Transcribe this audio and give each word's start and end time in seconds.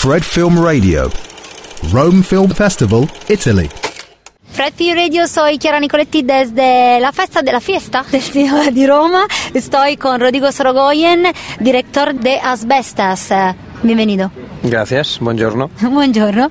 Fred 0.00 0.22
Film 0.22 0.64
Radio, 0.64 1.10
Rome 1.92 2.22
Film 2.22 2.50
Festival, 2.50 3.08
Italy. 3.28 3.68
Fred 4.52 4.72
Film 4.74 4.94
Radio, 4.94 5.26
soy 5.26 5.58
Chiara 5.58 5.80
Nicoletti 5.80 6.22
desde 6.22 7.00
la 7.00 7.10
festa 7.10 7.42
de 7.42 7.50
la 7.50 7.58
fiesta 7.58 8.04
del 8.08 8.22
cinema 8.22 8.70
di 8.70 8.86
Roma. 8.86 9.26
Estoy 9.52 9.96
con 9.96 10.20
Rodrigo 10.20 10.52
Sorogoyen, 10.52 11.24
director 11.58 12.14
de 12.14 12.38
Asbestas. 12.38 13.30
Bienvenido. 13.82 14.30
Gracias, 14.62 15.18
buongiorno. 15.20 15.68
Buongiorno. 15.80 16.50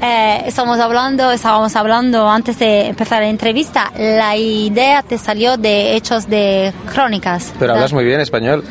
Eh, 0.00 0.42
estamos 0.46 0.78
hablando, 0.78 1.32
estábamos 1.32 1.74
hablando 1.74 2.28
antes 2.28 2.56
de 2.60 2.86
empezar 2.86 3.20
la 3.20 3.28
entrevista. 3.28 3.90
La 3.98 4.36
idea 4.36 5.02
te 5.02 5.18
salió 5.18 5.56
de 5.56 5.96
hechos 5.96 6.28
de 6.28 6.72
crónicas. 6.92 7.52
Pero 7.58 7.72
hablas 7.74 7.92
muy 7.92 8.04
bien 8.04 8.20
español. 8.20 8.62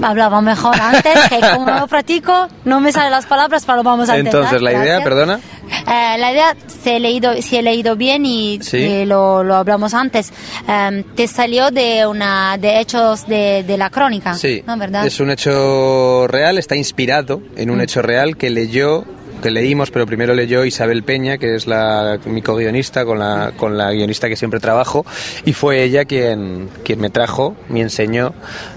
Hablaba 0.00 0.40
mejor 0.40 0.74
antes, 0.80 1.12
que 1.28 1.38
como 1.54 1.66
no 1.70 1.86
practico, 1.86 2.48
no 2.64 2.80
me 2.80 2.92
salen 2.92 3.10
las 3.10 3.26
palabras, 3.26 3.64
pero 3.66 3.76
lo 3.76 3.82
vamos 3.82 4.08
a 4.08 4.16
intentar. 4.16 4.40
Entonces, 4.40 4.62
la 4.62 4.72
idea, 4.72 4.82
Gracias. 5.00 5.04
perdona. 5.04 5.40
Eh, 5.70 6.18
la 6.18 6.32
idea, 6.32 6.56
si 6.82 6.90
he 6.90 6.98
leído, 6.98 7.34
si 7.42 7.56
he 7.58 7.62
leído 7.62 7.94
bien 7.94 8.24
y, 8.24 8.58
Sí. 8.62 8.78
y 8.78 9.04
lo, 9.04 9.44
lo 9.44 9.56
hablamos 9.56 9.92
antes, 9.92 10.32
eh, 10.66 11.04
te 11.14 11.28
salió 11.28 11.70
de 11.70 12.06
una 12.06 12.56
de 12.58 12.80
hechos 12.80 13.26
de, 13.26 13.64
de 13.64 13.76
la 13.76 13.90
crónica, 13.90 14.32
Sí, 14.34 14.64
¿no? 14.66 14.76
¿Verdad? 14.78 15.06
es 15.06 15.20
un 15.20 15.30
hecho 15.30 16.26
real, 16.26 16.56
está 16.56 16.74
inspirado 16.74 17.42
en 17.56 17.70
un 17.70 17.76
Mm. 17.78 17.82
hecho 17.82 18.02
real 18.02 18.36
que 18.38 18.48
leyó, 18.50 19.04
que 19.40 19.50
leímos, 19.50 19.90
pero 19.90 20.06
primero 20.06 20.34
leyó 20.34 20.64
Isabel 20.64 21.02
Peña, 21.02 21.38
que 21.38 21.54
es 21.54 21.66
la, 21.66 22.18
mi 22.26 22.42
co-guionista, 22.42 23.04
con 23.04 23.18
la, 23.18 23.52
con 23.56 23.76
la 23.76 23.92
guionista 23.92 24.28
que 24.28 24.36
siempre 24.36 24.60
trabajo, 24.60 25.04
y 25.44 25.52
fue 25.52 25.82
ella 25.82 26.04
quien, 26.04 26.68
quien 26.84 27.00
me 27.00 27.10
trajo, 27.10 27.56
me 27.68 27.80
enseñó 27.80 28.34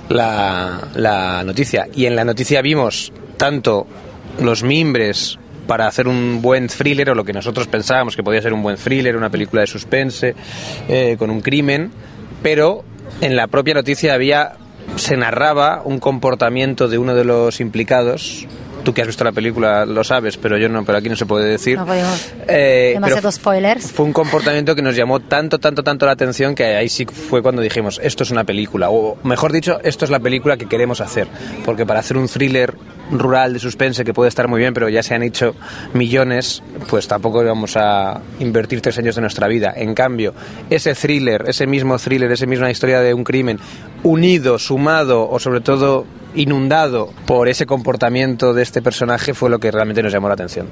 la, 0.10 0.90
la 0.96 1.44
noticia. 1.44 1.88
Y 1.94 2.06
en 2.06 2.16
la 2.16 2.26
noticia 2.26 2.62
vimos 2.62 3.12
tanto 3.38 3.88
los 4.40 4.64
mimbres 4.64 5.38
para 5.68 5.88
hacer 5.88 6.08
un 6.08 6.42
buen 6.42 6.68
thriller, 6.68 7.12
o 7.12 7.16
lo 7.16 7.24
que 7.24 7.34
nosotros 7.34 7.68
pensábamos 7.68 8.16
que 8.16 8.24
podía 8.24 8.42
ser 8.42 8.54
un 8.54 8.64
buen 8.64 8.78
thriller, 8.78 9.16
una 9.16 9.30
película 9.30 9.62
de 9.62 9.68
suspense, 9.68 10.36
eh, 10.88 11.16
con 11.18 11.30
un 11.30 11.42
crimen, 11.42 11.92
pero 12.42 12.84
en 13.22 13.36
la 13.36 13.48
propia 13.48 13.74
noticia 13.74 14.14
había 14.14 14.58
se 14.96 15.18
narraba 15.18 15.82
un 15.84 16.00
comportamiento 16.00 16.88
de 16.88 16.98
uno 16.98 17.16
de 17.16 17.24
los 17.24 17.60
implicados. 17.60 18.48
Tú 18.84 18.94
que 18.94 19.02
has 19.02 19.08
visto 19.08 19.24
la 19.24 19.32
película 19.32 19.86
lo 19.86 20.04
sabes, 20.04 20.36
pero 20.38 20.58
yo 20.58 20.68
no, 20.70 20.84
pero 20.84 20.98
aquí 20.98 21.08
no 21.10 21.16
se 21.16 21.26
puede 21.26 21.48
decir. 21.50 21.78
No 21.78 21.86
podemos- 21.86 22.32
Eh, 22.48 22.92
Demasiados 22.96 23.36
spoilers. 23.36 23.92
Fue 23.92 24.06
un 24.06 24.12
comportamiento 24.14 24.76
que 24.76 24.82
nos 24.82 24.96
llamó 24.96 25.20
tanto, 25.22 25.58
tanto, 25.60 25.84
tanto 25.84 26.06
la 26.06 26.12
atención 26.12 26.54
que 26.54 26.66
ahí 26.76 26.90
sí 26.90 27.06
fue 27.06 27.42
cuando 27.42 27.62
dijimos, 27.62 28.00
esto 28.04 28.24
es 28.24 28.32
una 28.32 28.44
película, 28.44 28.90
o 28.90 29.18
mejor 29.24 29.52
dicho, 29.54 29.80
esto 29.84 30.04
es 30.06 30.12
la 30.12 30.20
película 30.20 30.58
que 30.58 30.66
queremos 30.68 31.00
hacer. 31.02 31.28
Porque 31.64 31.86
para 31.86 32.02
hacer 32.02 32.18
un 32.18 32.28
thriller 32.28 32.74
rural 33.12 33.54
de 33.54 33.60
suspense 33.60 34.04
que 34.04 34.14
puede 34.14 34.30
estar 34.30 34.48
muy 34.48 34.60
bien, 34.60 34.74
pero 34.74 34.90
ya 34.90 35.04
se 35.04 35.14
han 35.14 35.24
hecho 35.24 35.56
millones, 35.94 36.64
pues 36.90 37.08
tampoco 37.08 37.44
íbamos 37.44 37.76
a 37.78 38.22
invertir 38.40 38.82
tres 38.82 38.98
años 38.98 39.16
de 39.16 39.22
nuestra 39.22 39.48
vida. 39.48 39.74
En 39.76 39.94
cambio, 39.94 40.34
ese 40.70 40.94
thriller, 40.96 41.44
ese 41.48 41.68
mismo 41.68 41.98
thriller, 41.98 42.32
esa 42.32 42.46
misma 42.46 42.72
historia 42.72 43.02
de 43.02 43.14
un 43.14 43.24
crimen, 43.24 43.60
unido, 44.04 44.60
sumado 44.60 45.30
o 45.30 45.40
sobre 45.40 45.62
todo 45.62 46.06
inundado 46.36 47.14
por 47.26 47.48
ese 47.48 47.66
comportamiento 47.66 48.54
de 48.54 48.64
este 48.64 48.82
personaje 48.82 49.34
fue 49.34 49.50
lo 49.50 49.60
que 49.60 49.72
realmente 49.72 50.02
nos 50.02 50.12
llamó 50.12 50.28
la 50.28 50.34
atención. 50.34 50.68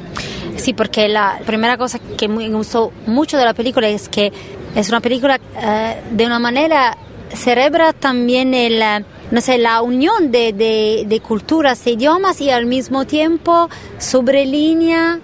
Sí, 0.56 0.74
porque 0.74 1.08
la 1.08 1.40
primera 1.46 1.78
cosa 1.78 2.00
que 2.18 2.28
me 2.28 2.50
gustó 2.50 2.92
mucho 3.06 3.38
de 3.38 3.46
la 3.46 3.54
película 3.54 3.88
es 3.88 4.10
que 4.10 4.32
es 4.76 4.90
una 4.90 5.02
película 5.02 5.40
eh, 5.62 6.02
de 6.12 6.26
una 6.26 6.40
manera 6.40 6.98
cerebra 7.34 7.94
también 7.94 8.54
el, 8.54 8.82
eh, 8.82 9.06
no 9.32 9.42
sé, 9.42 9.58
la 9.58 9.82
unión 9.82 10.32
de, 10.32 10.54
de- 10.54 11.04
de 11.08 11.20
culturas 11.22 11.86
e 11.88 11.92
idiomas 11.92 12.40
y 12.42 12.50
al 12.50 12.66
mismo 12.66 13.06
tiempo 13.06 13.70
sobrelínea 13.98 15.20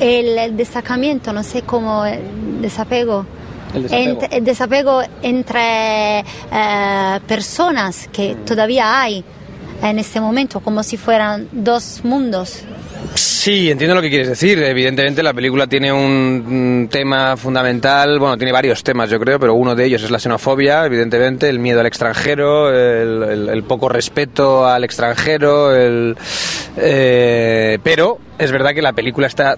el, 0.00 0.38
el 0.38 0.56
destacamiento, 0.56 1.32
no 1.32 1.42
sé 1.42 1.62
cómo, 1.62 2.04
el 2.04 2.60
desapego. 2.60 3.24
El 3.74 3.82
desapego. 3.84 4.20
Ent- 4.20 4.28
el 4.30 4.44
desapego 4.44 5.02
entre 5.22 6.18
eh, 6.20 7.20
personas 7.26 8.08
que 8.12 8.34
todavía 8.46 9.00
hay 9.00 9.24
en 9.82 9.98
este 9.98 10.20
momento, 10.20 10.60
como 10.60 10.82
si 10.82 10.96
fueran 10.96 11.48
dos 11.52 12.00
mundos. 12.04 12.62
Sí, 13.38 13.70
entiendo 13.70 13.94
lo 13.94 14.02
que 14.02 14.10
quieres 14.10 14.26
decir. 14.26 14.60
Evidentemente 14.60 15.22
la 15.22 15.32
película 15.32 15.68
tiene 15.68 15.92
un 15.92 16.82
mm, 16.82 16.88
tema 16.88 17.36
fundamental, 17.36 18.18
bueno, 18.18 18.36
tiene 18.36 18.50
varios 18.50 18.82
temas 18.82 19.08
yo 19.10 19.20
creo, 19.20 19.38
pero 19.38 19.54
uno 19.54 19.76
de 19.76 19.84
ellos 19.84 20.02
es 20.02 20.10
la 20.10 20.18
xenofobia, 20.18 20.84
evidentemente, 20.84 21.48
el 21.48 21.60
miedo 21.60 21.78
al 21.78 21.86
extranjero, 21.86 22.68
el, 22.74 23.62
poco 23.62 23.88
respeto 23.88 24.66
al 24.66 24.82
extranjero, 24.82 25.72
el, 25.72 26.16
eh, 26.78 27.78
pero 27.84 28.18
es 28.40 28.50
verdad 28.50 28.74
que 28.74 28.82
la 28.82 28.92
película 28.92 29.28
está 29.28 29.56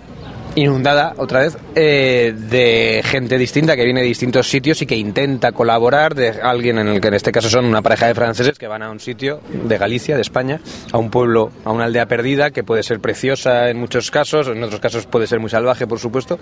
inundada 0.54 1.14
otra 1.16 1.40
vez 1.40 1.56
eh, 1.74 2.34
de 2.36 3.02
gente 3.04 3.38
distinta 3.38 3.76
que 3.76 3.84
viene 3.84 4.00
de 4.00 4.06
distintos 4.06 4.48
sitios 4.48 4.82
y 4.82 4.86
que 4.86 4.96
intenta 4.96 5.52
colaborar 5.52 6.14
de 6.14 6.40
alguien 6.42 6.78
en 6.78 6.88
el 6.88 7.00
que 7.00 7.08
en 7.08 7.14
este 7.14 7.32
caso 7.32 7.48
son 7.48 7.64
una 7.64 7.82
pareja 7.82 8.06
de 8.06 8.14
franceses 8.14 8.58
que 8.58 8.66
van 8.66 8.82
a 8.82 8.90
un 8.90 9.00
sitio 9.00 9.40
de 9.50 9.78
Galicia, 9.78 10.16
de 10.16 10.22
España, 10.22 10.60
a 10.92 10.98
un 10.98 11.10
pueblo, 11.10 11.50
a 11.64 11.72
una 11.72 11.84
aldea 11.84 12.06
perdida 12.06 12.50
que 12.50 12.64
puede 12.64 12.82
ser 12.82 13.00
preciosa 13.00 13.70
en 13.70 13.78
muchos 13.78 14.10
casos, 14.10 14.48
en 14.48 14.62
otros 14.62 14.80
casos 14.80 15.06
puede 15.06 15.26
ser 15.26 15.40
muy 15.40 15.50
salvaje, 15.50 15.86
por 15.86 15.98
supuesto, 15.98 16.38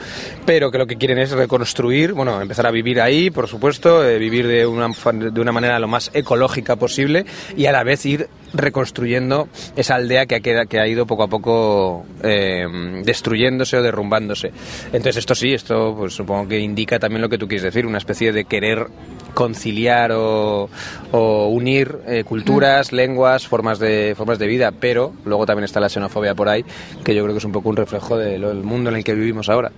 pero 0.46 0.70
que 0.70 0.78
lo 0.78 0.86
que 0.86 0.96
quieren 0.96 1.18
es 1.18 1.30
reconstruir, 1.32 2.12
bueno, 2.12 2.40
empezar 2.40 2.66
a 2.66 2.70
vivir 2.70 3.00
ahí, 3.00 3.30
por 3.30 3.48
supuesto, 3.48 4.04
eh, 4.04 4.18
vivir 4.18 4.46
de 4.46 4.66
una, 4.66 4.88
de 5.12 5.40
una 5.40 5.52
manera 5.52 5.78
lo 5.78 5.88
más 5.88 6.10
ecológica 6.14 6.76
posible 6.76 7.26
y 7.56 7.66
a 7.66 7.72
la 7.72 7.84
vez 7.84 8.04
ir 8.06 8.28
reconstruyendo 8.54 9.48
esa 9.76 9.96
aldea 9.96 10.26
que 10.26 10.36
ha, 10.36 10.40
queda- 10.40 10.66
que 10.66 10.78
ha 10.80 10.86
ido 10.86 11.06
poco 11.06 11.22
a 11.24 11.28
poco 11.28 12.04
eh, 12.22 12.66
destruyéndose 13.04 13.76
o 13.76 13.82
derrumbándose. 13.82 14.52
Entonces 14.86 15.16
esto 15.18 15.34
sí, 15.34 15.52
esto 15.54 15.94
pues 15.96 16.14
supongo 16.14 16.48
que 16.48 16.58
indica 16.58 16.98
también 16.98 17.22
lo 17.22 17.28
que 17.28 17.38
tú 17.38 17.46
quieres 17.48 17.62
decir, 17.64 17.86
una 17.86 17.98
especie 17.98 18.32
de 18.32 18.44
querer 18.44 18.86
conciliar 19.34 20.12
o, 20.12 20.68
o 21.12 21.48
unir 21.48 21.98
eh, 22.06 22.24
culturas, 22.24 22.92
lenguas, 22.92 23.46
formas 23.46 23.78
de 23.78 24.14
formas 24.16 24.38
de 24.38 24.46
vida, 24.46 24.72
pero 24.72 25.12
luego 25.24 25.46
también 25.46 25.64
está 25.64 25.80
la 25.80 25.88
xenofobia 25.88 26.34
por 26.34 26.48
ahí, 26.48 26.64
que 27.04 27.14
yo 27.14 27.22
creo 27.22 27.34
que 27.34 27.38
es 27.38 27.44
un 27.44 27.52
poco 27.52 27.68
un 27.68 27.76
reflejo 27.76 28.16
del 28.16 28.42
mundo 28.64 28.90
en 28.90 28.96
el 28.96 29.04
que 29.04 29.14
vivimos 29.14 29.48
ahora. 29.48 29.70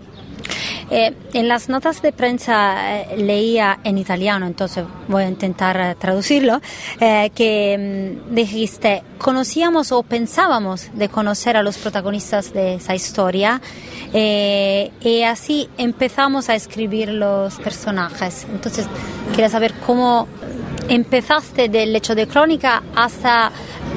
Eh, 0.90 1.14
en 1.34 1.46
las 1.46 1.68
notas 1.68 2.02
de 2.02 2.12
prensa 2.12 3.02
eh, 3.02 3.16
leía 3.16 3.78
en 3.84 3.96
italiano, 3.96 4.46
entonces 4.46 4.84
voy 5.06 5.22
a 5.22 5.28
intentar 5.28 5.76
eh, 5.80 5.94
traducirlo, 5.98 6.60
eh, 7.00 7.30
que 7.34 8.18
mm, 8.28 8.34
dijiste, 8.34 9.04
conocíamos 9.18 9.92
o 9.92 10.02
pensábamos 10.02 10.88
de 10.94 11.08
conocer 11.08 11.56
a 11.56 11.62
los 11.62 11.78
protagonistas 11.78 12.52
de 12.52 12.74
esa 12.74 12.94
historia 12.94 13.60
eh, 14.12 14.90
y 15.00 15.22
así 15.22 15.68
empezamos 15.78 16.48
a 16.48 16.54
escribir 16.54 17.10
los 17.10 17.54
personajes. 17.56 18.46
Entonces, 18.50 18.86
quería 19.30 19.48
saber 19.48 19.74
cómo 19.86 20.26
empezaste 20.88 21.68
del 21.68 21.94
hecho 21.94 22.14
de 22.14 22.26
crónica 22.26 22.82
hasta 22.96 23.52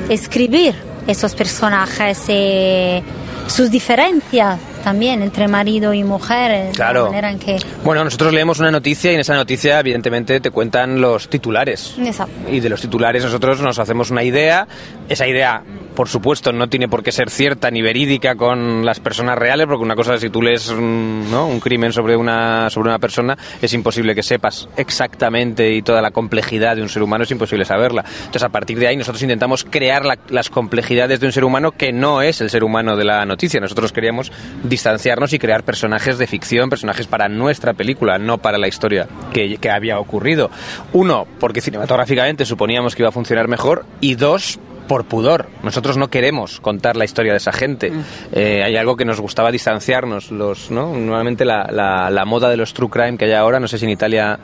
escribir 0.09 0.75
esos 1.07 1.33
personajes 1.33 2.29
y 2.29 3.03
sus 3.47 3.71
diferencias 3.71 4.59
también 4.83 5.21
entre 5.23 5.47
marido 5.47 5.93
y 5.93 6.03
mujer, 6.03 6.71
Claro. 6.73 7.05
la 7.05 7.09
manera 7.09 7.31
en 7.31 7.39
que... 7.39 7.57
Bueno, 7.83 8.03
nosotros 8.03 8.33
leemos 8.33 8.59
una 8.59 8.71
noticia 8.71 9.11
y 9.11 9.15
en 9.15 9.21
esa 9.21 9.35
noticia 9.35 9.79
evidentemente 9.79 10.39
te 10.39 10.51
cuentan 10.51 11.01
los 11.01 11.27
titulares. 11.29 11.95
Exacto. 11.99 12.33
Y 12.51 12.59
de 12.59 12.69
los 12.69 12.81
titulares 12.81 13.23
nosotros 13.23 13.59
nos 13.61 13.79
hacemos 13.79 14.11
una 14.11 14.23
idea. 14.23 14.67
Esa 15.09 15.27
idea, 15.27 15.63
por 15.93 16.09
supuesto, 16.09 16.51
no 16.51 16.67
tiene 16.69 16.87
por 16.87 17.03
qué 17.03 17.11
ser 17.11 17.29
cierta 17.29 17.69
ni 17.71 17.81
verídica 17.81 18.35
con 18.35 18.85
las 18.85 18.99
personas 18.99 19.37
reales, 19.37 19.67
porque 19.67 19.83
una 19.83 19.95
cosa, 19.95 20.17
si 20.17 20.29
tú 20.29 20.41
lees 20.41 20.69
un, 20.69 21.27
¿no? 21.31 21.47
un 21.47 21.59
crimen 21.59 21.93
sobre 21.93 22.15
una, 22.15 22.69
sobre 22.69 22.89
una 22.89 22.99
persona, 22.99 23.37
es 23.61 23.73
imposible 23.73 24.15
que 24.15 24.23
sepas 24.23 24.67
exactamente 24.77 25.71
y 25.73 25.81
toda 25.81 26.01
la 26.01 26.11
complejidad 26.11 26.75
de 26.75 26.81
un 26.81 26.89
ser 26.89 27.03
humano, 27.03 27.23
es 27.23 27.31
imposible 27.31 27.65
saberla. 27.65 28.03
Entonces, 28.19 28.43
a 28.43 28.49
partir 28.49 28.79
de 28.79 28.87
ahí, 28.87 28.97
nosotros 28.97 29.21
intentamos 29.21 29.63
crear 29.63 30.05
la- 30.05 30.17
las 30.29 30.49
complejidades 30.49 31.19
de 31.19 31.25
un 31.27 31.31
ser 31.31 31.43
humano 31.43 31.71
que 31.71 31.91
no 31.93 32.21
es 32.21 32.41
el 32.41 32.49
ser 32.49 32.63
humano 32.63 32.95
de 32.95 33.03
la 33.05 33.25
noticia. 33.25 33.59
Nosotros 33.59 33.91
queríamos 33.91 34.31
distanciarnos 34.63 35.33
y 35.33 35.39
crear 35.39 35.63
personajes 35.63 36.17
de 36.17 36.27
ficción, 36.27 36.69
personajes 36.69 37.07
para 37.07 37.29
nuestra 37.29 37.73
película, 37.73 38.17
no 38.17 38.37
para 38.37 38.57
la 38.57 38.67
historia 38.67 39.07
que 39.31 39.57
había 39.69 39.99
ocurrido. 39.99 40.49
Uno, 40.93 41.27
porque 41.39 41.61
cinematográficamente 41.61 42.45
suponíamos 42.45 42.95
que 42.95 43.01
iba 43.03 43.09
a 43.09 43.11
funcionar 43.11 43.47
mejor, 43.47 43.85
y 43.99 44.15
dos, 44.15 44.59
por 44.87 45.05
pudor. 45.05 45.47
Nosotros 45.63 45.97
no 45.97 46.09
queremos 46.09 46.59
contar 46.59 46.95
la 46.97 47.05
historia 47.05 47.31
de 47.33 47.37
esa 47.37 47.51
gente. 47.51 47.91
Eh, 48.31 48.63
hay 48.63 48.75
algo 48.75 48.95
que 48.97 49.05
nos 49.05 49.19
gustaba 49.19 49.51
distanciarnos. 49.51 50.31
Los, 50.31 50.71
¿no? 50.71 50.87
Normalmente 50.93 51.45
la, 51.45 51.67
la- 51.71 52.09
la 52.09 52.25
moda 52.25 52.49
de 52.49 52.57
los 52.57 52.73
true 52.73 52.89
crime 52.89 53.17
que 53.17 53.25
hay 53.25 53.33
ahora, 53.33 53.59
no 53.59 53.67
sé 53.67 53.77
si 53.77 53.85
en 53.85 53.91
Italia 53.91 54.39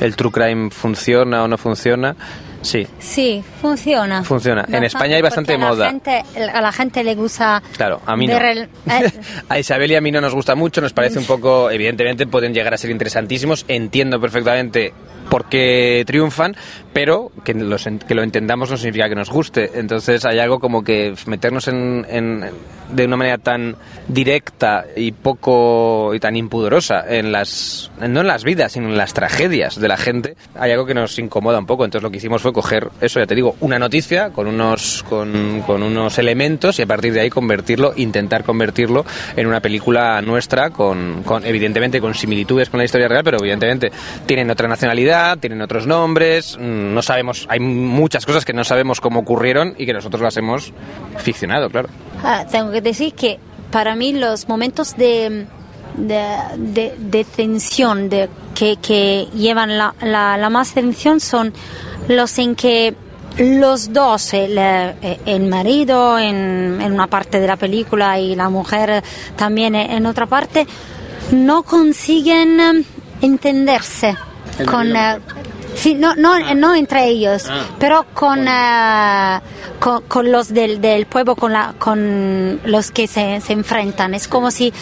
el 0.00 0.16
true 0.16 0.30
crime 0.32 0.70
funciona 0.70 1.42
o 1.44 1.48
no 1.48 1.56
funciona. 1.58 2.16
Sí, 2.62 2.86
Sí, 2.98 3.44
funciona. 3.60 4.24
Funciona. 4.24 4.64
En 4.72 4.84
España 4.84 5.16
hay 5.16 5.22
bastante 5.22 5.52
porque 5.52 5.64
a 5.64 5.68
la 5.68 5.74
moda. 5.74 5.90
gente- 5.90 6.24
a 6.50 6.60
la 6.62 6.72
gente 6.72 7.04
le 7.04 7.14
gusta 7.14 7.62
Claro, 7.76 8.00
a 8.06 8.16
mí 8.16 8.26
no. 8.26 8.38
el- 8.38 8.68
eh, 8.90 9.10
a 9.50 9.58
Isabel 9.58 9.90
y 9.92 9.96
a 9.96 10.00
mí 10.00 10.10
no 10.10 10.22
nos 10.22 10.34
gusta 10.34 10.54
mucho, 10.54 10.80
nos 10.80 10.94
parece 10.94 11.18
un 11.18 11.26
poco, 11.26 11.70
evidentemente 11.70 12.26
pueden 12.26 12.54
llegar 12.54 12.72
a 12.72 12.78
ser 12.78 12.90
interesantísimos, 12.90 13.66
entiendo 13.68 14.18
perfectamente 14.18 14.94
por 15.28 15.44
qué 15.50 16.04
triunfan, 16.06 16.56
pero 16.94 17.30
que, 17.44 17.52
los 17.52 17.86
que 18.06 18.14
lo 18.14 18.22
entendamos 18.22 18.70
no 18.70 18.76
significa 18.78 19.08
que 19.10 19.14
nos 19.16 19.28
guste. 19.28 19.72
Entonces 19.74 20.24
hay 20.24 20.38
algo 20.38 20.58
como 20.60 20.82
que 20.82 21.14
meternos 21.26 21.68
en, 21.68 22.06
en- 22.08 22.44
de 22.90 23.06
una 23.06 23.16
manera 23.16 23.38
tan 23.38 23.76
directa 24.08 24.84
y 24.94 25.10
poco 25.12 26.12
y 26.14 26.20
tan 26.20 26.36
impudorosa 26.36 27.02
en 27.08 27.32
las 27.32 27.90
no 27.98 28.20
en 28.20 28.26
las 28.26 28.44
vidas 28.44 28.72
sino 28.72 28.88
en 28.88 28.96
las 28.98 29.14
tragedias 29.14 29.80
de 29.80 29.88
la 29.88 29.96
gente 29.96 30.36
hay 30.54 30.70
algo 30.70 30.84
que 30.84 30.92
nos 30.92 31.18
incomoda 31.18 31.58
un 31.58 31.64
poco 31.64 31.86
entonces 31.86 32.02
lo 32.02 32.10
que 32.10 32.18
hicimos 32.18 32.42
fue 32.42 32.52
coger 32.52 32.88
eso 33.00 33.20
ya 33.20 33.26
te 33.26 33.34
digo 33.34 33.56
una 33.60 33.78
noticia 33.78 34.30
con 34.30 34.46
unos 34.46 35.02
con, 35.08 35.62
con 35.66 35.82
unos 35.82 36.18
elementos 36.18 36.78
y 36.78 36.82
a 36.82 36.86
partir 36.86 37.14
de 37.14 37.20
ahí 37.22 37.30
convertirlo 37.30 37.94
intentar 37.96 38.44
convertirlo 38.44 39.06
en 39.34 39.46
una 39.46 39.60
película 39.60 40.20
nuestra 40.20 40.68
con, 40.68 41.22
con 41.24 41.44
evidentemente 41.46 42.00
con 42.02 42.14
similitudes 42.14 42.68
con 42.68 42.78
la 42.78 42.84
historia 42.84 43.08
real 43.08 43.24
pero 43.24 43.38
evidentemente 43.40 43.90
tienen 44.26 44.50
otra 44.50 44.68
nacionalidad 44.68 45.38
tienen 45.38 45.62
otros 45.62 45.86
nombres 45.86 46.58
mm, 46.60 46.83
no 46.84 47.02
sabemos 47.02 47.46
hay 47.48 47.60
muchas 47.60 48.26
cosas 48.26 48.44
que 48.44 48.52
no 48.52 48.64
sabemos 48.64 49.00
cómo 49.00 49.20
ocurrieron 49.20 49.74
y 49.78 49.86
que 49.86 49.92
nosotros 49.92 50.20
las 50.22 50.36
hemos 50.36 50.72
ficcionado 51.18 51.70
claro. 51.70 51.88
Ah, 52.22 52.44
tengo 52.50 52.70
que 52.70 52.80
decir 52.80 53.14
que 53.14 53.38
para 53.70 53.94
mí 53.96 54.12
los 54.12 54.48
momentos 54.48 54.96
de, 54.96 55.46
de, 55.96 56.26
de- 56.56 56.94
de 56.98 57.24
tensión 57.24 58.08
de, 58.08 58.28
que, 58.54 58.76
que 58.76 59.26
llevan 59.34 59.76
la, 59.78 59.94
la, 60.00 60.36
la 60.36 60.50
más 60.50 60.74
tensión 60.74 61.20
son 61.20 61.52
los 62.08 62.38
en 62.38 62.54
que 62.54 62.94
los 63.38 63.92
dos, 63.92 64.32
el, 64.32 64.56
eh, 64.56 65.18
el 65.26 65.42
marido 65.48 66.18
en, 66.20 66.78
en 66.80 66.92
una 66.92 67.08
parte 67.08 67.40
de 67.40 67.48
la 67.48 67.56
película 67.56 68.16
y 68.20 68.36
la 68.36 68.48
mujer 68.48 69.02
también 69.34 69.74
en 69.74 70.06
otra 70.06 70.26
parte, 70.26 70.66
no 71.32 71.64
consiguen 71.64 72.60
eh, 72.60 72.84
entenderse 73.22 74.14
con... 74.70 74.92
Sí, 75.74 75.94
no, 75.94 76.14
no, 76.14 76.54
no 76.54 76.74
entre 76.74 77.06
ellos, 77.06 77.46
Ah. 77.48 77.64
pero 77.78 78.06
con, 78.14 78.46
eh, 78.46 79.40
con, 79.80 80.02
con 80.02 80.30
los 80.30 80.52
del, 80.54 80.80
del 80.80 81.06
pueblo, 81.06 81.34
con, 81.36 81.52
la, 81.52 81.74
con 81.78 82.60
los 82.64 82.90
que 82.90 83.06
se, 83.06 83.40
se 83.40 83.52
enfrentan. 83.52 84.14
Es 84.14 84.28
como 84.28 84.50
si 84.50 84.72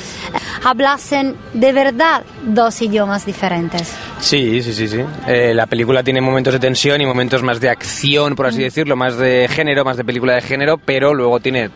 hablasen 0.64 1.36
de 1.54 1.72
verdad 1.72 2.22
dos 2.44 2.80
idiomas 2.82 3.26
diferentes. 3.26 3.94
Sí, 4.20 4.62
sí, 4.62 4.72
sí, 4.72 4.88
sí. 4.88 5.00
Eh, 5.26 5.52
la 5.54 5.66
película 5.66 6.02
tiene 6.02 6.20
momentos 6.20 6.52
de 6.52 6.60
tensión 6.60 7.00
y 7.00 7.06
momentos 7.06 7.42
más 7.42 7.60
de 7.60 7.70
acción, 7.70 8.34
por 8.36 8.46
así 8.46 8.62
decirlo, 8.62 8.96
más 8.96 9.16
de 9.16 9.48
género, 9.50 9.84
más 9.84 9.96
de 9.96 10.04
película 10.04 10.34
de 10.34 10.42
género, 10.42 10.78
pero 10.78 11.14
luego 11.14 11.40
tiene 11.40 11.70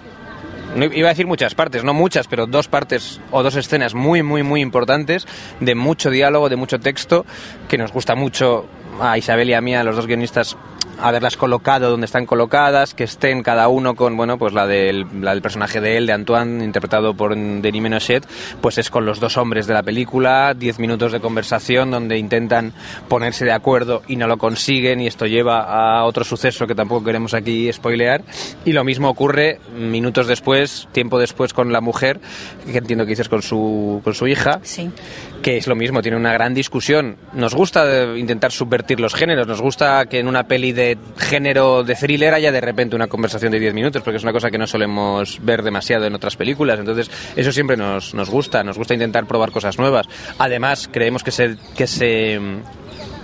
no 0.74 0.84
iba 0.84 1.08
a 1.08 1.12
decir 1.12 1.26
muchas 1.26 1.54
partes, 1.54 1.84
no 1.84 1.94
muchas, 1.94 2.26
pero 2.28 2.46
dos 2.46 2.68
partes 2.68 3.18
o 3.30 3.42
dos 3.42 3.56
escenas 3.56 3.94
muy, 3.94 4.22
muy, 4.22 4.42
muy 4.42 4.60
importantes, 4.60 5.26
de 5.58 5.74
mucho 5.74 6.10
diálogo, 6.10 6.50
de 6.50 6.56
mucho 6.56 6.78
texto, 6.78 7.24
que 7.66 7.78
nos 7.78 7.92
gusta 7.92 8.14
mucho 8.14 8.66
a 9.00 9.18
Isabel 9.18 9.50
y 9.50 9.54
a 9.54 9.60
mí, 9.60 9.74
a 9.74 9.84
los 9.84 9.96
dos 9.96 10.06
guionistas, 10.06 10.56
haberlas 11.00 11.36
colocado 11.36 11.90
donde 11.90 12.06
están 12.06 12.26
colocadas, 12.26 12.94
que 12.94 13.04
estén 13.04 13.42
cada 13.42 13.68
uno 13.68 13.94
con, 13.94 14.16
bueno, 14.16 14.38
pues 14.38 14.52
la 14.52 14.66
del, 14.66 15.06
la 15.20 15.32
del 15.32 15.42
personaje 15.42 15.80
de 15.80 15.96
él, 15.96 16.06
de 16.06 16.12
Antoine, 16.12 16.64
interpretado 16.64 17.14
por 17.14 17.34
Denis 17.36 17.82
Menochet, 17.82 18.26
pues 18.60 18.78
es 18.78 18.90
con 18.90 19.06
los 19.06 19.20
dos 19.20 19.36
hombres 19.36 19.66
de 19.66 19.74
la 19.74 19.82
película, 19.82 20.54
diez 20.54 20.78
minutos 20.78 21.12
de 21.12 21.20
conversación 21.20 21.90
donde 21.90 22.18
intentan 22.18 22.72
ponerse 23.08 23.44
de 23.44 23.52
acuerdo 23.52 24.02
y 24.08 24.16
no 24.16 24.26
lo 24.26 24.38
consiguen 24.38 25.00
y 25.00 25.06
esto 25.06 25.26
lleva 25.26 25.60
a 25.62 26.04
otro 26.04 26.24
suceso 26.24 26.66
que 26.66 26.74
tampoco 26.74 27.04
queremos 27.04 27.34
aquí 27.34 27.72
spoilear 27.72 28.22
y 28.64 28.72
lo 28.72 28.84
mismo 28.84 29.08
ocurre 29.08 29.58
minutos 29.76 30.26
después, 30.26 30.88
tiempo 30.92 31.18
después 31.18 31.52
con 31.52 31.72
la 31.72 31.80
mujer, 31.80 32.20
que 32.70 32.78
entiendo 32.78 33.04
que 33.04 33.10
dices 33.10 33.28
con 33.28 33.42
su, 33.42 34.00
con 34.04 34.14
su 34.14 34.26
hija, 34.26 34.60
Sí. 34.62 34.90
que 35.42 35.56
es 35.56 35.66
lo 35.66 35.74
mismo, 35.76 36.02
tiene 36.02 36.16
una 36.16 36.32
gran 36.32 36.54
discusión. 36.54 37.16
Nos 37.32 37.54
gusta 37.54 37.84
eh, 37.86 38.18
intentar 38.18 38.52
subvertir 38.52 39.00
los 39.00 39.14
géneros, 39.14 39.46
nos 39.46 39.60
gusta 39.60 40.06
que 40.06 40.18
en 40.18 40.28
una 40.28 40.44
peli 40.44 40.72
de 40.72 40.85
género 41.16 41.82
de 41.82 41.94
thriller 41.94 42.34
haya 42.34 42.52
de 42.52 42.60
repente 42.60 42.96
una 42.96 43.06
conversación 43.06 43.52
de 43.52 43.60
10 43.60 43.74
minutos, 43.74 44.02
porque 44.02 44.18
es 44.18 44.22
una 44.22 44.32
cosa 44.32 44.50
que 44.50 44.58
no 44.58 44.66
solemos 44.66 45.38
ver 45.42 45.62
demasiado 45.62 46.06
en 46.06 46.14
otras 46.14 46.36
películas. 46.36 46.78
Entonces, 46.78 47.10
eso 47.34 47.52
siempre 47.52 47.76
nos, 47.76 48.14
nos 48.14 48.30
gusta, 48.30 48.62
nos 48.62 48.78
gusta 48.78 48.94
intentar 48.94 49.26
probar 49.26 49.50
cosas 49.50 49.78
nuevas. 49.78 50.06
Además, 50.38 50.88
creemos 50.92 51.22
que 51.22 51.30
se, 51.30 51.56
que 51.76 51.86
se 51.86 52.38
mm, 52.38 52.60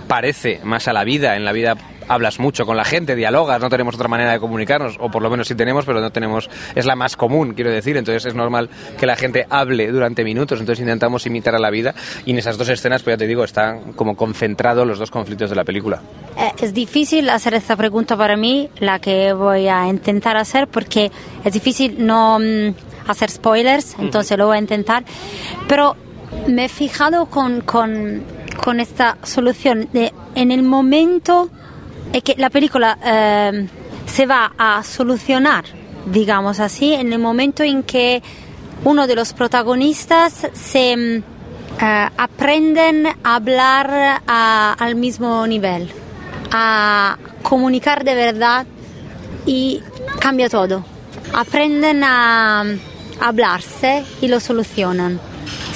parece 0.07 0.59
más 0.63 0.87
a 0.87 0.93
la 0.93 1.03
vida. 1.03 1.35
En 1.35 1.45
la 1.45 1.51
vida 1.51 1.75
hablas 2.07 2.39
mucho 2.39 2.65
con 2.65 2.77
la 2.77 2.85
gente, 2.85 3.15
dialogas, 3.15 3.61
no 3.61 3.69
tenemos 3.69 3.95
otra 3.95 4.07
manera 4.07 4.31
de 4.31 4.39
comunicarnos, 4.39 4.97
o 4.99 5.09
por 5.09 5.21
lo 5.21 5.29
menos 5.29 5.47
sí 5.47 5.55
tenemos, 5.55 5.85
pero 5.85 6.01
no 6.01 6.11
tenemos, 6.11 6.49
es 6.75 6.85
la 6.85 6.95
más 6.95 7.15
común, 7.15 7.53
quiero 7.53 7.71
decir, 7.71 7.97
entonces 7.97 8.25
es 8.25 8.35
normal 8.35 8.69
que 8.97 9.05
la 9.05 9.15
gente 9.15 9.45
hable 9.49 9.91
durante 9.91 10.23
minutos, 10.23 10.59
entonces 10.59 10.81
intentamos 10.81 11.25
imitar 11.25 11.55
a 11.55 11.59
la 11.59 11.69
vida 11.69 11.93
y 12.25 12.31
en 12.31 12.37
esas 12.37 12.57
dos 12.57 12.69
escenas, 12.69 13.03
pues 13.03 13.13
ya 13.13 13.17
te 13.17 13.27
digo, 13.27 13.43
están 13.43 13.93
como 13.93 14.15
concentrados 14.15 14.87
los 14.87 14.99
dos 14.99 15.11
conflictos 15.11 15.49
de 15.49 15.55
la 15.55 15.63
película. 15.63 16.01
Eh, 16.37 16.51
es 16.61 16.73
difícil 16.73 17.29
hacer 17.29 17.53
esta 17.53 17.75
pregunta 17.75 18.17
para 18.17 18.35
mí, 18.35 18.69
la 18.79 18.99
que 18.99 19.33
voy 19.33 19.67
a 19.67 19.87
intentar 19.87 20.37
hacer, 20.37 20.67
porque 20.67 21.11
es 21.43 21.53
difícil 21.53 22.05
no 22.05 22.39
mm, 22.39 22.73
hacer 23.07 23.29
spoilers, 23.29 23.95
entonces 23.99 24.37
lo 24.37 24.47
voy 24.47 24.57
a 24.57 24.59
intentar. 24.59 25.03
Pero 25.67 25.95
me 26.47 26.65
he 26.65 26.69
fijado 26.69 27.27
con, 27.27 27.61
con, 27.61 28.23
con 28.63 28.79
esta 28.79 29.17
solución 29.23 29.89
de 29.93 30.13
en 30.35 30.51
el 30.51 30.63
momento 30.63 31.49
en 32.13 32.21
que 32.21 32.35
la 32.37 32.49
película 32.49 32.97
eh, 33.03 33.67
se 34.05 34.25
va 34.25 34.53
a 34.57 34.83
solucionar, 34.83 35.65
digamos 36.05 36.59
así, 36.59 36.93
en 36.93 37.11
el 37.11 37.19
momento 37.19 37.63
en 37.63 37.83
que 37.83 38.21
uno 38.85 39.07
de 39.07 39.15
los 39.15 39.33
protagonistas 39.33 40.47
eh, 41.81 42.09
aprenden 42.17 43.07
a 43.23 43.35
hablar 43.35 44.21
a- 44.27 44.75
al 44.79 44.95
mismo 44.95 45.45
nivel, 45.47 45.91
a 46.51 47.17
comunicar 47.41 48.03
de 48.03 48.15
verdad 48.15 48.65
y 49.45 49.81
cambia 50.19 50.49
todo. 50.49 50.85
Aprenden 51.33 52.03
a, 52.03 52.63
a 53.19 53.31
y 54.21 54.27
lo 54.27 54.39
solucionan. 54.39 55.19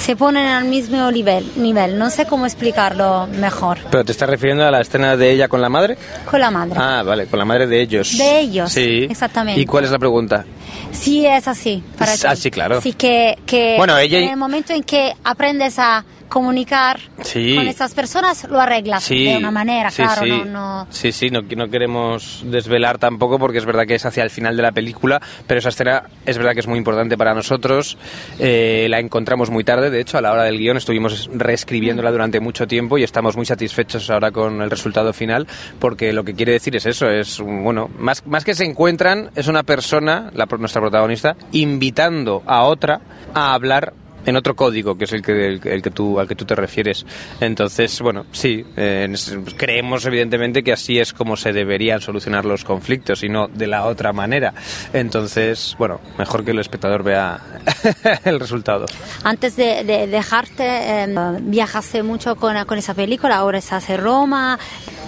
Se 0.08 0.16
ponen 0.16 0.46
al 0.46 0.64
mismo 0.64 1.10
nivel, 1.12 1.44
nivel. 1.56 1.98
No 1.98 2.08
sé 2.08 2.24
cómo 2.24 2.46
explicarlo 2.46 3.26
mejor. 3.26 3.76
¿Pero 3.90 4.06
te 4.06 4.12
estás 4.12 4.26
refiriendo 4.26 4.64
a 4.66 4.70
la 4.70 4.80
escena 4.80 5.18
de 5.18 5.30
ella 5.30 5.48
con 5.48 5.60
la 5.60 5.68
madre? 5.68 5.98
Con 6.30 6.40
la 6.40 6.50
madre. 6.50 6.72
Ah, 6.78 7.02
vale, 7.04 7.26
con 7.26 7.38
la 7.38 7.44
madre 7.44 7.66
de 7.66 7.82
ellos. 7.82 8.16
De 8.16 8.40
ellos, 8.40 8.72
Sí. 8.72 9.06
exactamente. 9.10 9.60
¿Y 9.60 9.66
cuál 9.66 9.84
es 9.84 9.90
la 9.90 9.98
pregunta? 9.98 10.46
Sí, 10.92 11.26
es 11.26 11.46
así. 11.46 11.82
Para 11.98 12.12
Ah, 12.24 12.34
ti. 12.34 12.40
sí, 12.40 12.50
claro. 12.50 12.80
Sí, 12.80 12.94
que, 12.94 13.36
que 13.44 13.74
Bueno, 13.76 13.98
ella 13.98 14.18
en 14.20 14.30
el 14.30 14.36
momento 14.38 14.72
en 14.72 14.82
que 14.82 15.12
aprendes 15.24 15.78
a 15.78 16.02
comunicar 16.28 17.00
Sí. 17.22 17.54
con 17.56 17.66
estas 17.66 17.94
personas, 17.94 18.46
lo 18.50 18.60
arreglas 18.60 19.04
Sí, 19.04 19.24
de 19.24 19.36
una 19.36 19.50
manera, 19.50 19.90
sí, 19.90 20.02
claro. 20.02 20.26
No, 20.26 20.44
no- 20.44 20.86
Sí, 20.90 21.12
sí, 21.12 21.30
no, 21.30 21.40
no 21.42 21.68
queremos 21.68 22.42
desvelar 22.46 22.98
tampoco 22.98 23.38
porque 23.38 23.58
es 23.58 23.64
verdad 23.64 23.86
que 23.86 23.94
es 23.94 24.04
hacia 24.06 24.22
el 24.22 24.30
final 24.30 24.56
de 24.56 24.62
la 24.62 24.72
película, 24.72 25.20
pero 25.46 25.58
esa 25.58 25.70
escena 25.70 26.04
es 26.26 26.36
verdad 26.38 26.52
que 26.54 26.60
es 26.60 26.66
muy 26.66 26.78
importante 26.78 27.16
para 27.16 27.34
nosotros. 27.34 27.96
Eh, 28.38 28.86
la 28.90 28.98
encontramos 29.00 29.50
muy 29.50 29.64
tarde, 29.64 29.90
de 29.90 30.00
hecho, 30.00 30.18
a 30.18 30.20
la 30.20 30.32
hora 30.32 30.44
del 30.44 30.58
guion 30.58 30.76
estuvimos 30.76 31.28
reescribiéndola 31.32 32.10
durante 32.10 32.40
mucho 32.40 32.66
tiempo 32.66 32.98
y 32.98 33.02
estamos 33.02 33.36
muy 33.36 33.46
satisfechos 33.46 34.08
ahora 34.10 34.30
con 34.30 34.60
el 34.62 34.70
resultado 34.70 35.12
final 35.12 35.46
porque 35.78 36.12
lo 36.12 36.24
que 36.24 36.34
quiere 36.34 36.52
decir 36.52 36.76
es 36.76 36.86
eso, 36.86 37.08
es, 37.10 37.40
bueno, 37.40 37.88
más, 37.98 38.26
más 38.26 38.44
que 38.44 38.54
se 38.54 38.64
encuentran, 38.64 39.30
es 39.34 39.48
una 39.48 39.62
persona, 39.62 40.30
la, 40.34 40.46
nuestra 40.58 40.80
protagonista, 40.80 41.36
invitando 41.52 42.42
a 42.46 42.62
otra 42.64 43.00
a 43.34 43.54
hablar 43.54 43.92
en 44.28 44.36
otro 44.36 44.54
código 44.54 44.96
que 44.96 45.04
es 45.04 45.12
el 45.12 45.22
que, 45.22 45.46
el, 45.48 45.60
el 45.64 45.82
que 45.82 45.90
tú, 45.90 46.18
al 46.20 46.28
que 46.28 46.34
tú 46.34 46.44
te 46.44 46.54
refieres. 46.54 47.04
Entonces, 47.40 48.00
bueno, 48.00 48.26
sí, 48.32 48.64
eh, 48.76 49.06
en- 49.08 49.44
creemos 49.56 50.04
evidentemente 50.06 50.62
que 50.62 50.72
así 50.72 50.98
es 50.98 51.12
como 51.12 51.36
se 51.36 51.52
deberían 51.52 52.00
solucionar 52.00 52.44
los 52.44 52.64
conflictos 52.64 53.22
y 53.24 53.28
no 53.28 53.48
de 53.48 53.66
la 53.66 53.86
otra 53.86 54.12
manera. 54.12 54.52
Entonces, 54.92 55.74
bueno, 55.78 56.00
mejor 56.18 56.44
que 56.44 56.50
el 56.50 56.58
espectador 56.58 57.02
vea 57.02 57.40
el 58.24 58.38
resultado. 58.40 58.86
Antes 59.24 59.56
de, 59.56 59.84
de 59.84 60.06
dejarte, 60.06 60.64
eh, 61.04 61.14
viajaste 61.40 62.02
mucho 62.02 62.36
con, 62.36 62.62
con 62.66 62.78
esa 62.78 62.94
película, 62.94 63.36
ahora 63.36 63.58
estás 63.58 63.88
en 63.90 64.00
Roma. 64.00 64.58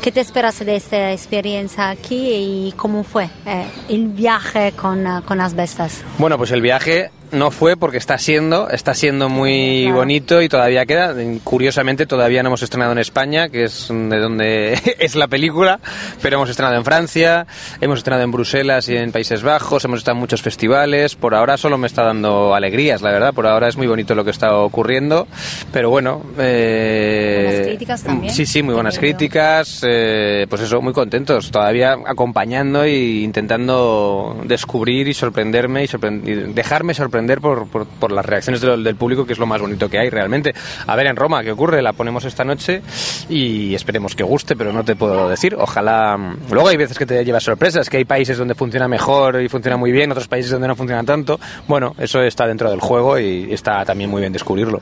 ¿Qué 0.00 0.11
te 0.12 0.21
esperas 0.21 0.59
de 0.65 0.77
esta 0.77 1.12
experiencia 1.12 1.91
aquí 1.91 2.69
y 2.69 2.73
cómo 2.77 3.05
fue 3.05 3.29
eh, 3.45 3.67
el 3.91 4.09
viaje 4.09 4.73
con, 4.73 5.05
con 5.27 5.41
Asbestas? 5.43 6.03
Bueno, 6.17 6.39
pues 6.39 6.53
el 6.53 6.62
viaje 6.62 7.11
no 7.33 7.51
fue 7.51 7.77
porque 7.77 7.97
está 7.99 8.19
siendo, 8.19 8.69
está 8.71 8.95
siendo 8.95 9.29
muy 9.29 9.83
Claro. 9.85 9.97
bonito 9.99 10.43
y 10.43 10.49
todavía 10.49 10.85
queda. 10.87 11.15
Curiosamente 11.45 12.07
todavía 12.07 12.43
no 12.43 12.49
hemos 12.49 12.63
estrenado 12.63 12.93
en 12.93 12.99
España, 12.99 13.49
que 13.49 13.65
es 13.65 13.89
de 13.89 14.19
donde 14.19 14.79
es 14.99 15.15
la 15.15 15.29
película, 15.29 15.81
pero 16.23 16.37
hemos 16.37 16.51
estrenado 16.51 16.77
en 16.77 16.85
Francia, 16.85 17.47
hemos 17.81 17.99
estrenado 17.99 18.25
en 18.25 18.33
Bruselas 18.33 18.89
y 18.89 18.97
en 18.97 19.13
Países 19.13 19.43
Bajos, 19.43 19.85
hemos 19.85 19.99
estado 20.01 20.17
en 20.17 20.21
muchos 20.21 20.43
festivales. 20.43 21.15
Por 21.15 21.35
ahora 21.35 21.57
solo 21.57 21.79
me 21.79 21.87
está 21.87 22.03
dando 22.03 22.55
alegrías, 22.55 23.01
la 23.03 23.13
verdad. 23.13 23.33
Por 23.33 23.47
ahora 23.47 23.69
es 23.69 23.77
muy 23.77 23.87
bonito 23.87 24.15
lo 24.15 24.25
que 24.25 24.31
está 24.31 24.57
ocurriendo, 24.57 25.29
pero 25.73 25.91
bueno. 25.91 26.23
eh, 26.39 27.43
Buenas 27.47 27.67
críticas 27.69 28.03
también. 28.03 28.35
Sí, 28.35 28.47
sí, 28.47 28.63
muy 28.63 28.75
buenas 28.75 28.99
críticas. 28.99 29.83
eh, 29.87 30.47
pues 30.49 30.63
eso, 30.63 30.81
muy 30.83 30.93
contentos. 30.93 31.51
Todavía 31.51 31.97
acompañando 32.07 32.83
e 32.85 33.21
intentando 33.23 34.41
descubrir 34.45 35.07
y 35.09 35.15
sorprenderme 35.15 35.85
y, 35.85 35.89
y 36.31 36.35
dejarme 36.53 36.93
sorprender 36.95 37.20
sorprender 37.21 37.41
por, 37.41 37.69
por, 37.69 37.87
por 37.87 38.12
las 38.12 38.25
reacciones 38.25 38.61
del, 38.61 38.83
del 38.83 38.97
público, 38.97 39.27
que 39.27 39.33
es 39.33 39.39
lo 39.39 39.47
más 39.47 39.61
bonito 39.61 39.89
que 39.89 39.99
hay 39.99 40.11
realmente. 40.11 40.55
A 40.87 40.97
ver 40.97 41.07
en 41.07 41.17
Roma, 41.17 41.43
¿qué 41.43 41.53
ocurre? 41.53 41.83
La 41.83 41.93
ponemos 41.93 42.25
esta 42.25 42.45
noche 42.45 42.83
y 43.29 43.75
esperemos 43.75 44.15
que 44.15 44.23
guste, 44.23 44.57
pero 44.57 44.73
no 44.73 44.85
te 44.85 44.97
puedo 44.97 45.29
decir. 45.29 45.55
Ojalá. 45.59 46.17
Luego 46.50 46.69
hay 46.69 46.77
veces 46.77 46.99
que 46.99 47.07
te 47.07 47.25
llevas 47.25 47.45
sorpresas, 47.45 47.89
que 47.89 47.99
hay 47.99 48.05
países 48.05 48.39
donde 48.39 48.55
funciona 48.55 48.89
mejor 48.89 49.41
y 49.43 49.49
funciona 49.49 49.77
muy 49.77 49.93
bien, 49.93 50.11
otros 50.11 50.29
países 50.29 50.50
donde 50.50 50.69
no 50.69 50.77
funciona 50.77 51.05
tanto. 51.05 51.39
Bueno, 51.69 51.95
eso 51.99 52.23
está 52.23 52.47
dentro 52.47 52.71
del 52.71 52.81
juego 52.81 53.19
y 53.19 53.53
está 53.53 53.85
también 53.85 54.11
muy 54.11 54.21
bien 54.21 54.33
descubrirlo. 54.33 54.81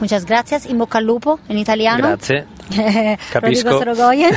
Muchas 0.00 0.24
gracias, 0.26 0.66
in 0.66 0.78
bocca 0.78 0.98
al 0.98 1.04
lupo 1.04 1.38
in 1.48 1.58
italiano. 1.58 2.08
Grazie. 2.08 2.44
Rodrigo 2.70 3.16
Capisco. 3.30 3.78
Sorogoyen. 3.78 4.34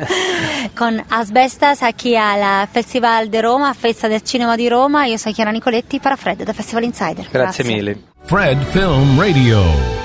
Con 0.76 1.02
Asbestas 1.08 1.82
aquí 1.82 2.16
al 2.16 2.68
Festival 2.68 3.30
de 3.30 3.42
Roma, 3.42 3.74
Festa 3.74 4.08
del 4.08 4.22
Cinema 4.22 4.56
di 4.56 4.68
Roma. 4.68 5.06
Io 5.06 5.16
sono 5.16 5.34
Chiara 5.34 5.50
Nicoletti 5.50 5.98
para 5.98 6.16
Fred 6.16 6.42
da 6.42 6.52
Festival 6.52 6.84
Insider. 6.84 7.26
Grazie 7.30 7.64
mille. 7.64 7.96
Fred 8.24 8.62
Film 8.72 9.18
Radio. 9.18 9.62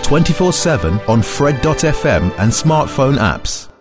24 0.08 0.52
7 0.52 1.00
on 1.08 1.22
Fred.fm 1.22 2.32
and 2.38 2.52
smartphone 2.52 3.18
apps. 3.18 3.73